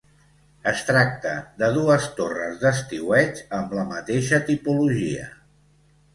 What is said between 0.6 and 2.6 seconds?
Es tracta de dues torres